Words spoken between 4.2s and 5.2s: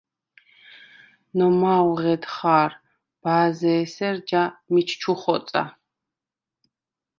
ჯა მიჩ ჩუ